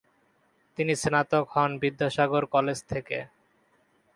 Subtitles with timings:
[0.77, 3.17] তিনি স্নাতক হন বিদ্যাসাগর কলেজ থেকে।